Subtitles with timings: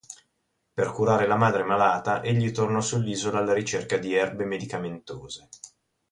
[0.73, 5.47] Per curare la madre malata egli tornò sull'isola alla ricerca di erbe medicamentose.